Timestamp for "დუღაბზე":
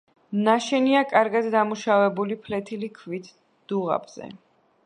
3.73-4.33